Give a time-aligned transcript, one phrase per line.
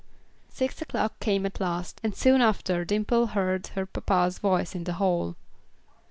[0.49, 4.93] Six o'clock came at last, and soon after Dimple heard her papa's voice in the
[4.93, 5.35] hall.